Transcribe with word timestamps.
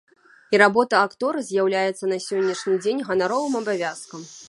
І 0.55 0.59
работа 0.61 1.01
актора 1.09 1.43
з'яўляецца 1.49 2.03
на 2.13 2.19
сённяшні 2.29 2.81
дзень 2.83 3.07
ганаровым 3.11 3.63
абавязкам. 3.65 4.21